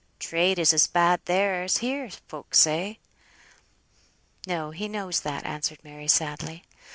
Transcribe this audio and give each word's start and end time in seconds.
Trade 0.17 0.57
is 0.57 0.73
as 0.73 0.87
bad 0.87 1.21
there 1.25 1.61
as 1.61 1.77
here, 1.77 2.09
folk 2.27 2.55
say." 2.55 2.97
"No; 4.47 4.71
he 4.71 4.87
knows 4.87 5.19
that," 5.21 5.45
answered 5.45 5.83
Mary, 5.83 6.07
sadly. 6.07 6.63